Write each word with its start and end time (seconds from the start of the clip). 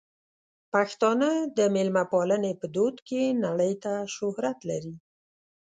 پښتانه 0.73 1.29
د 1.57 1.59
مېلمه 1.75 2.03
پالنې 2.13 2.51
په 2.61 2.65
دود 2.75 2.95
کې 3.07 3.21
نړۍ 3.45 3.73
ته 3.83 3.93
شهرت 4.15 4.59
لري. 4.69 4.95